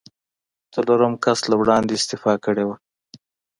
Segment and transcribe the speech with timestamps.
[0.73, 2.75] څلورم کس له وړاندې استعفا کړې وه.